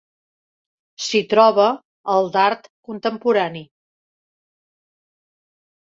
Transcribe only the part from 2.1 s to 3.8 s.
el d'art contemporani.